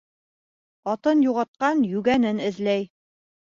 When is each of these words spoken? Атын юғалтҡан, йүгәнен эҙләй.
Атын 0.93 1.21
юғалтҡан, 1.27 1.85
йүгәнен 1.91 2.43
эҙләй. 2.49 2.91